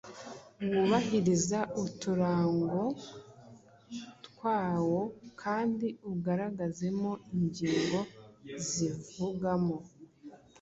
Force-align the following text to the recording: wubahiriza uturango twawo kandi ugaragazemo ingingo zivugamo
wubahiriza 0.69 1.59
uturango 1.83 2.81
twawo 4.25 5.01
kandi 5.41 5.87
ugaragazemo 6.11 7.11
ingingo 7.35 7.99
zivugamo 8.67 9.77